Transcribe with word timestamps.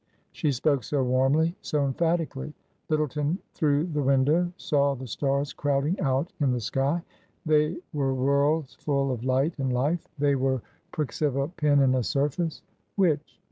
She 0.31 0.51
spoke 0.51 0.83
so 0.83 1.03
warmly, 1.03 1.55
so 1.61 1.85
emphatically. 1.85 2.55
Lyttleton, 2.89 3.37
through 3.53 3.85
the 3.85 4.01
window, 4.01 4.51
saw 4.57 4.95
the 4.95 5.05
stars 5.05 5.53
crowding 5.53 5.99
out 5.99 6.33
in 6.39 6.49
the 6.53 6.59
sky. 6.59 7.03
They 7.45 7.77
were 7.93 8.15
worlds 8.15 8.73
full 8.73 9.11
of 9.11 9.23
light 9.23 9.53
and 9.59 9.71
life:— 9.71 10.07
^they 10.19 10.33
were 10.35 10.63
TRANSITION. 10.91 10.91
325 10.91 10.91
pricks 10.91 11.21
of 11.21 11.35
a 11.35 11.47
pin 11.49 11.81
in 11.87 11.93
a 11.93 12.01
surface. 12.01 12.63
Which 12.95 13.39